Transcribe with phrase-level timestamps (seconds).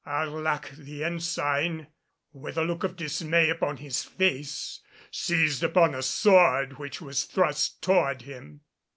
[0.03, 1.85] Arlac the Ensign,
[2.33, 4.79] with a look of dismay upon his face,
[5.11, 8.61] seized upon a sword which was thrust toward him.